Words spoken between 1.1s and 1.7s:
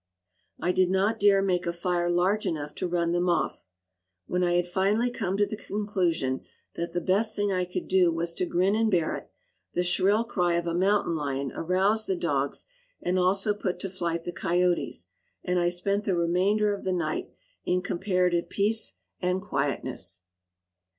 dare make